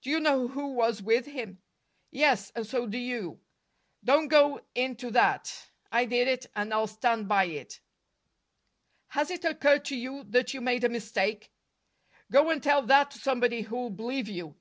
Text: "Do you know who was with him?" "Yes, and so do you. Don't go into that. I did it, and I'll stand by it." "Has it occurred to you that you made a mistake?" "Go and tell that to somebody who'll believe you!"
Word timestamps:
"Do 0.00 0.08
you 0.08 0.20
know 0.20 0.48
who 0.48 0.68
was 0.68 1.02
with 1.02 1.26
him?" 1.26 1.60
"Yes, 2.10 2.50
and 2.56 2.66
so 2.66 2.86
do 2.86 2.96
you. 2.96 3.40
Don't 4.02 4.28
go 4.28 4.62
into 4.74 5.10
that. 5.10 5.68
I 5.92 6.06
did 6.06 6.28
it, 6.28 6.46
and 6.56 6.72
I'll 6.72 6.86
stand 6.86 7.28
by 7.28 7.44
it." 7.44 7.80
"Has 9.08 9.30
it 9.30 9.44
occurred 9.44 9.84
to 9.84 9.94
you 9.98 10.24
that 10.30 10.54
you 10.54 10.62
made 10.62 10.84
a 10.84 10.88
mistake?" 10.88 11.52
"Go 12.32 12.48
and 12.48 12.62
tell 12.62 12.80
that 12.86 13.10
to 13.10 13.18
somebody 13.18 13.60
who'll 13.60 13.90
believe 13.90 14.28
you!" 14.28 14.56